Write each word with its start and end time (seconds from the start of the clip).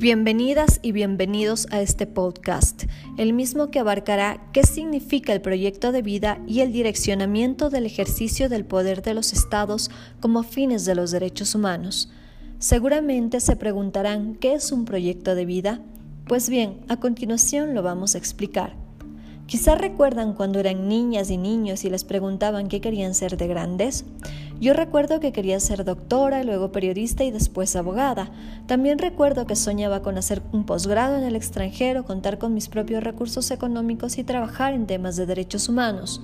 Bienvenidas 0.00 0.80
y 0.80 0.92
bienvenidos 0.92 1.68
a 1.70 1.82
este 1.82 2.06
podcast, 2.06 2.84
el 3.18 3.34
mismo 3.34 3.70
que 3.70 3.80
abarcará 3.80 4.40
qué 4.50 4.62
significa 4.62 5.34
el 5.34 5.42
proyecto 5.42 5.92
de 5.92 6.00
vida 6.00 6.40
y 6.46 6.60
el 6.60 6.72
direccionamiento 6.72 7.68
del 7.68 7.84
ejercicio 7.84 8.48
del 8.48 8.64
poder 8.64 9.02
de 9.02 9.12
los 9.12 9.34
estados 9.34 9.90
como 10.20 10.42
fines 10.42 10.86
de 10.86 10.94
los 10.94 11.10
derechos 11.10 11.54
humanos. 11.54 12.10
Seguramente 12.58 13.40
se 13.40 13.56
preguntarán 13.56 14.36
qué 14.36 14.54
es 14.54 14.72
un 14.72 14.86
proyecto 14.86 15.34
de 15.34 15.44
vida. 15.44 15.82
Pues 16.26 16.48
bien, 16.48 16.78
a 16.88 16.96
continuación 16.96 17.74
lo 17.74 17.82
vamos 17.82 18.14
a 18.14 18.18
explicar. 18.18 18.76
Quizás 19.44 19.78
recuerdan 19.78 20.32
cuando 20.32 20.60
eran 20.60 20.88
niñas 20.88 21.28
y 21.30 21.36
niños 21.36 21.84
y 21.84 21.90
les 21.90 22.04
preguntaban 22.04 22.68
qué 22.68 22.80
querían 22.80 23.14
ser 23.14 23.36
de 23.36 23.48
grandes. 23.48 24.06
Yo 24.60 24.74
recuerdo 24.74 25.20
que 25.20 25.32
quería 25.32 25.58
ser 25.58 25.86
doctora, 25.86 26.44
luego 26.44 26.70
periodista 26.70 27.24
y 27.24 27.30
después 27.30 27.74
abogada. 27.76 28.30
También 28.66 28.98
recuerdo 28.98 29.46
que 29.46 29.56
soñaba 29.56 30.02
con 30.02 30.18
hacer 30.18 30.42
un 30.52 30.64
posgrado 30.64 31.16
en 31.16 31.24
el 31.24 31.34
extranjero, 31.34 32.04
contar 32.04 32.36
con 32.36 32.52
mis 32.52 32.68
propios 32.68 33.02
recursos 33.02 33.50
económicos 33.50 34.18
y 34.18 34.24
trabajar 34.24 34.74
en 34.74 34.86
temas 34.86 35.16
de 35.16 35.24
derechos 35.24 35.70
humanos. 35.70 36.22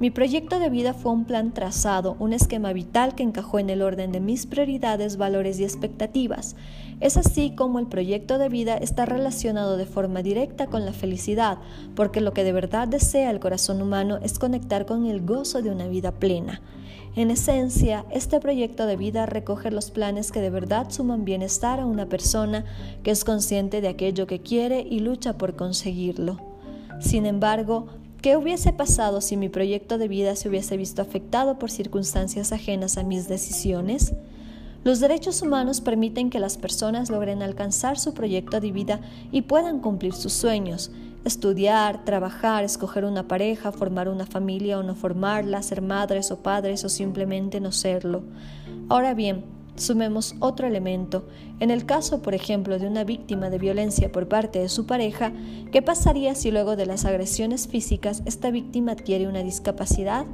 Mi 0.00 0.10
proyecto 0.10 0.58
de 0.58 0.70
vida 0.70 0.92
fue 0.92 1.12
un 1.12 1.24
plan 1.24 1.54
trazado, 1.54 2.16
un 2.18 2.32
esquema 2.32 2.72
vital 2.72 3.14
que 3.14 3.22
encajó 3.22 3.60
en 3.60 3.70
el 3.70 3.80
orden 3.80 4.10
de 4.10 4.18
mis 4.18 4.44
prioridades, 4.44 5.16
valores 5.16 5.60
y 5.60 5.64
expectativas. 5.64 6.56
Es 7.00 7.16
así 7.16 7.54
como 7.54 7.78
el 7.78 7.86
proyecto 7.86 8.38
de 8.38 8.48
vida 8.48 8.76
está 8.76 9.06
relacionado 9.06 9.76
de 9.76 9.86
forma 9.86 10.22
directa 10.22 10.66
con 10.66 10.84
la 10.84 10.92
felicidad, 10.92 11.58
porque 11.94 12.20
lo 12.20 12.32
que 12.32 12.42
de 12.42 12.52
verdad 12.52 12.88
desea 12.88 13.30
el 13.30 13.38
corazón 13.38 13.80
humano 13.80 14.18
es 14.20 14.40
conectar 14.40 14.84
con 14.84 15.06
el 15.06 15.24
gozo 15.24 15.62
de 15.62 15.70
una 15.70 15.86
vida 15.86 16.10
plena. 16.10 16.60
En 17.14 17.30
esencia, 17.30 18.04
este 18.10 18.40
proyecto 18.40 18.86
de 18.86 18.96
vida 18.96 19.26
recoge 19.26 19.70
los 19.70 19.92
planes 19.92 20.32
que 20.32 20.40
de 20.40 20.50
verdad 20.50 20.90
suman 20.90 21.24
bienestar 21.24 21.78
a 21.78 21.86
una 21.86 22.06
persona 22.06 22.64
que 23.04 23.12
es 23.12 23.24
consciente 23.24 23.80
de 23.80 23.86
aquello 23.86 24.26
que 24.26 24.40
quiere 24.40 24.80
y 24.80 24.98
lucha 24.98 25.38
por 25.38 25.54
conseguirlo. 25.54 26.40
Sin 26.98 27.26
embargo, 27.26 27.86
¿Qué 28.24 28.38
hubiese 28.38 28.72
pasado 28.72 29.20
si 29.20 29.36
mi 29.36 29.50
proyecto 29.50 29.98
de 29.98 30.08
vida 30.08 30.34
se 30.34 30.48
hubiese 30.48 30.78
visto 30.78 31.02
afectado 31.02 31.58
por 31.58 31.70
circunstancias 31.70 32.52
ajenas 32.52 32.96
a 32.96 33.02
mis 33.02 33.28
decisiones? 33.28 34.14
Los 34.82 34.98
derechos 34.98 35.42
humanos 35.42 35.82
permiten 35.82 36.30
que 36.30 36.38
las 36.38 36.56
personas 36.56 37.10
logren 37.10 37.42
alcanzar 37.42 37.98
su 37.98 38.14
proyecto 38.14 38.60
de 38.60 38.72
vida 38.72 39.02
y 39.30 39.42
puedan 39.42 39.80
cumplir 39.80 40.14
sus 40.14 40.32
sueños, 40.32 40.90
estudiar, 41.26 42.06
trabajar, 42.06 42.64
escoger 42.64 43.04
una 43.04 43.28
pareja, 43.28 43.72
formar 43.72 44.08
una 44.08 44.24
familia 44.24 44.78
o 44.78 44.82
no 44.82 44.94
formarla, 44.94 45.62
ser 45.62 45.82
madres 45.82 46.30
o 46.30 46.42
padres 46.42 46.82
o 46.82 46.88
simplemente 46.88 47.60
no 47.60 47.72
serlo. 47.72 48.22
Ahora 48.88 49.12
bien, 49.12 49.44
Sumemos 49.76 50.36
otro 50.38 50.68
elemento. 50.68 51.26
En 51.58 51.72
el 51.72 51.84
caso, 51.84 52.22
por 52.22 52.34
ejemplo, 52.34 52.78
de 52.78 52.86
una 52.86 53.02
víctima 53.02 53.50
de 53.50 53.58
violencia 53.58 54.12
por 54.12 54.28
parte 54.28 54.60
de 54.60 54.68
su 54.68 54.86
pareja, 54.86 55.32
¿qué 55.72 55.82
pasaría 55.82 56.36
si 56.36 56.52
luego 56.52 56.76
de 56.76 56.86
las 56.86 57.04
agresiones 57.04 57.66
físicas 57.66 58.22
esta 58.24 58.52
víctima 58.52 58.92
adquiere 58.92 59.26
una 59.26 59.42
discapacidad? 59.42 60.26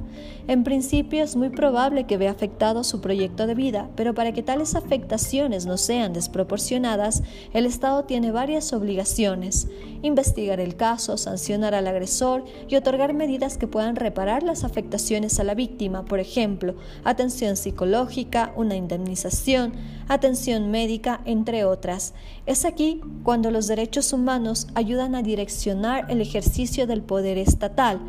En 0.47 0.63
principio 0.63 1.23
es 1.23 1.35
muy 1.35 1.49
probable 1.49 2.05
que 2.05 2.17
vea 2.17 2.29
afectado 2.29 2.83
su 2.83 3.01
proyecto 3.01 3.47
de 3.47 3.55
vida, 3.55 3.89
pero 3.95 4.13
para 4.13 4.31
que 4.31 4.43
tales 4.43 4.75
afectaciones 4.75 5.65
no 5.65 5.77
sean 5.77 6.13
desproporcionadas, 6.13 7.23
el 7.53 7.65
Estado 7.65 8.03
tiene 8.05 8.31
varias 8.31 8.73
obligaciones. 8.73 9.67
Investigar 10.03 10.59
el 10.59 10.75
caso, 10.75 11.17
sancionar 11.17 11.73
al 11.73 11.87
agresor 11.87 12.45
y 12.67 12.75
otorgar 12.75 13.13
medidas 13.13 13.57
que 13.57 13.67
puedan 13.67 13.95
reparar 13.95 14.43
las 14.43 14.63
afectaciones 14.63 15.39
a 15.39 15.43
la 15.43 15.55
víctima, 15.55 16.05
por 16.05 16.19
ejemplo, 16.19 16.75
atención 17.03 17.57
psicológica, 17.57 18.53
una 18.55 18.75
indemnización 18.75 19.30
atención 20.07 20.71
médica, 20.71 21.21
entre 21.25 21.63
otras. 21.63 22.13
Es 22.45 22.65
aquí 22.65 23.01
cuando 23.23 23.49
los 23.49 23.67
derechos 23.67 24.11
humanos 24.11 24.67
ayudan 24.75 25.15
a 25.15 25.23
direccionar 25.23 26.05
el 26.09 26.21
ejercicio 26.21 26.85
del 26.85 27.01
poder 27.01 27.37
estatal. 27.37 27.99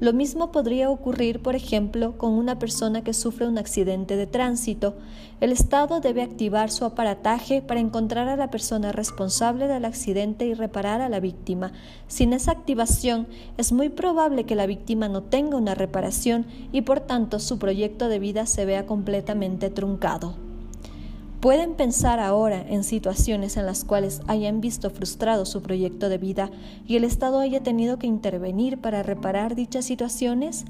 Lo 0.00 0.14
mismo 0.14 0.50
podría 0.50 0.88
ocurrir, 0.88 1.42
por 1.42 1.54
ejemplo, 1.54 2.16
con 2.16 2.32
una 2.32 2.58
persona 2.58 3.04
que 3.04 3.12
sufre 3.12 3.46
un 3.46 3.58
accidente 3.58 4.16
de 4.16 4.26
tránsito. 4.26 4.96
El 5.42 5.52
Estado 5.52 6.00
debe 6.00 6.22
activar 6.22 6.70
su 6.70 6.86
aparataje 6.86 7.60
para 7.60 7.80
encontrar 7.80 8.28
a 8.28 8.36
la 8.36 8.50
persona 8.50 8.92
responsable 8.92 9.68
del 9.68 9.84
accidente 9.84 10.46
y 10.46 10.54
reparar 10.54 11.02
a 11.02 11.10
la 11.10 11.20
víctima. 11.20 11.72
Sin 12.08 12.32
esa 12.32 12.52
activación, 12.52 13.26
es 13.58 13.72
muy 13.72 13.90
probable 13.90 14.44
que 14.44 14.54
la 14.54 14.64
víctima 14.64 15.08
no 15.08 15.24
tenga 15.24 15.58
una 15.58 15.74
reparación 15.74 16.46
y 16.72 16.80
por 16.80 17.00
tanto 17.00 17.38
su 17.38 17.58
proyecto 17.58 18.08
de 18.08 18.18
vida 18.18 18.46
se 18.46 18.64
vea 18.64 18.86
completamente 18.86 19.68
truncado. 19.68 20.49
Pueden 21.40 21.72
pensar 21.72 22.20
ahora 22.20 22.62
en 22.68 22.84
situaciones 22.84 23.56
en 23.56 23.64
las 23.64 23.86
cuales 23.86 24.20
hayan 24.26 24.60
visto 24.60 24.90
frustrado 24.90 25.46
su 25.46 25.62
proyecto 25.62 26.10
de 26.10 26.18
vida 26.18 26.50
y 26.86 26.96
el 26.96 27.04
Estado 27.04 27.38
haya 27.38 27.62
tenido 27.62 27.98
que 27.98 28.06
intervenir 28.06 28.78
para 28.78 29.02
reparar 29.02 29.54
dichas 29.54 29.86
situaciones. 29.86 30.66